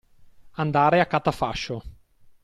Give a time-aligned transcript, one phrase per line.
[0.55, 1.83] Andare a catafascio.